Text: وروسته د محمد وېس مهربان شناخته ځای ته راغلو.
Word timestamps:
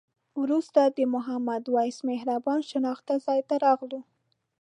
وروسته 0.41 0.81
د 0.97 0.99
محمد 1.13 1.63
وېس 1.75 1.97
مهربان 2.09 2.59
شناخته 2.71 3.13
ځای 3.25 3.39
ته 3.49 3.55
راغلو. 3.65 3.99